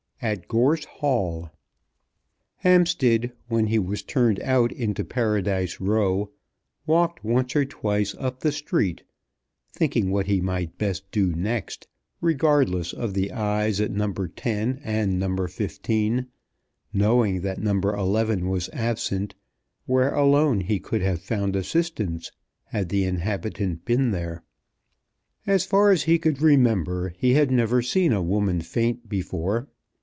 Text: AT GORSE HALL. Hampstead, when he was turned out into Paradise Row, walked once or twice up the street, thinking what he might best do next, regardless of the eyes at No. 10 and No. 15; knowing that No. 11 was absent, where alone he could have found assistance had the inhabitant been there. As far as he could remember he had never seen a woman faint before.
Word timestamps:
AT 0.23 0.47
GORSE 0.47 0.85
HALL. 0.85 1.49
Hampstead, 2.57 3.31
when 3.47 3.65
he 3.65 3.79
was 3.79 4.03
turned 4.03 4.39
out 4.41 4.71
into 4.71 5.03
Paradise 5.03 5.79
Row, 5.81 6.29
walked 6.85 7.23
once 7.23 7.55
or 7.55 7.65
twice 7.65 8.13
up 8.19 8.41
the 8.41 8.51
street, 8.51 9.01
thinking 9.73 10.11
what 10.11 10.27
he 10.27 10.39
might 10.39 10.77
best 10.77 11.09
do 11.09 11.33
next, 11.33 11.87
regardless 12.21 12.93
of 12.93 13.15
the 13.15 13.31
eyes 13.31 13.81
at 13.81 13.89
No. 13.89 14.13
10 14.13 14.81
and 14.83 15.17
No. 15.19 15.47
15; 15.47 16.27
knowing 16.93 17.41
that 17.41 17.57
No. 17.57 17.81
11 17.81 18.47
was 18.47 18.69
absent, 18.73 19.33
where 19.87 20.13
alone 20.13 20.59
he 20.59 20.79
could 20.79 21.01
have 21.01 21.19
found 21.23 21.55
assistance 21.55 22.31
had 22.65 22.89
the 22.89 23.05
inhabitant 23.05 23.85
been 23.85 24.11
there. 24.11 24.43
As 25.47 25.65
far 25.65 25.89
as 25.89 26.03
he 26.03 26.19
could 26.19 26.43
remember 26.43 27.09
he 27.17 27.33
had 27.33 27.49
never 27.49 27.81
seen 27.81 28.13
a 28.13 28.21
woman 28.21 28.61
faint 28.61 29.09
before. 29.09 29.67